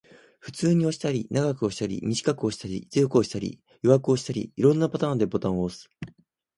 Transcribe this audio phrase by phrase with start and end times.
[0.39, 5.91] 普通に押したり、長く押したり、短く押したり、強く押したり、弱く押したり、色々なパターンでボタンを押す